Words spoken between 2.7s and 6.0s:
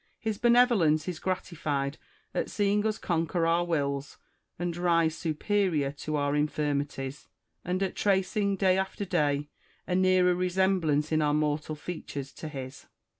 us conquer our wills and rise superior